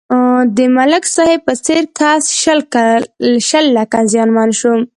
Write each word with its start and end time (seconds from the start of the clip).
د 0.57 0.59
ملک 0.77 1.03
صاحب 1.15 1.39
په 1.47 1.53
څېر 1.65 1.83
کس 1.97 2.23
شل 3.49 3.65
لکه 3.77 3.99
زیانمن 4.11 4.49
شو. 4.59 4.73